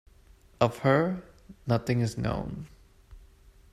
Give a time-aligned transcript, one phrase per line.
[0.59, 1.21] Of her,
[1.67, 2.65] nothing is known.